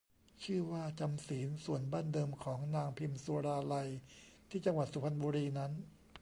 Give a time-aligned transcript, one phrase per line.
[0.43, 3.89] ชื่อว่า จำศีล ส่วนบ้านเดิมของนางพิมสุราลัย
[4.49, 5.71] ที่จังหวัดสุพรรณบุรีนั้น